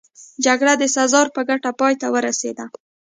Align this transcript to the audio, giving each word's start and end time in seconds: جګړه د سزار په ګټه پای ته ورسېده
جګړه 0.45 0.73
د 0.77 0.83
سزار 0.95 1.27
په 1.35 1.41
ګټه 1.49 1.71
پای 1.79 1.93
ته 2.01 2.07
ورسېده 2.13 2.65